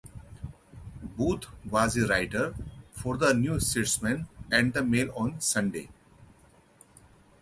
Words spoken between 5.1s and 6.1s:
on Sunday".